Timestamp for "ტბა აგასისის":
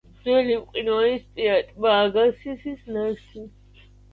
1.67-2.91